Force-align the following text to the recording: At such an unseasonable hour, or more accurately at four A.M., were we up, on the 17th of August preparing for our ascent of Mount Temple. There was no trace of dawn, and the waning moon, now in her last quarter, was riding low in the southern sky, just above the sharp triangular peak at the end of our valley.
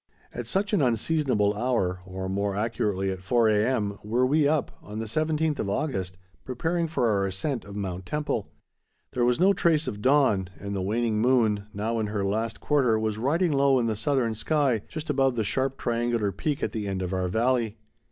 At 0.33 0.47
such 0.47 0.73
an 0.73 0.81
unseasonable 0.81 1.53
hour, 1.53 1.99
or 2.07 2.27
more 2.27 2.55
accurately 2.55 3.11
at 3.11 3.21
four 3.21 3.47
A.M., 3.49 3.99
were 4.03 4.25
we 4.25 4.47
up, 4.47 4.71
on 4.81 4.97
the 4.97 5.05
17th 5.05 5.59
of 5.59 5.69
August 5.69 6.17
preparing 6.43 6.87
for 6.87 7.07
our 7.07 7.27
ascent 7.27 7.65
of 7.65 7.75
Mount 7.75 8.07
Temple. 8.07 8.49
There 9.13 9.23
was 9.23 9.39
no 9.39 9.53
trace 9.53 9.87
of 9.87 10.01
dawn, 10.01 10.49
and 10.59 10.75
the 10.75 10.81
waning 10.81 11.19
moon, 11.21 11.67
now 11.71 11.99
in 11.99 12.07
her 12.07 12.25
last 12.25 12.59
quarter, 12.59 12.97
was 12.97 13.19
riding 13.19 13.51
low 13.51 13.77
in 13.77 13.85
the 13.85 13.95
southern 13.95 14.33
sky, 14.33 14.81
just 14.87 15.11
above 15.11 15.35
the 15.35 15.43
sharp 15.43 15.77
triangular 15.77 16.31
peak 16.31 16.63
at 16.63 16.71
the 16.71 16.87
end 16.87 17.03
of 17.03 17.13
our 17.13 17.27
valley. 17.27 17.77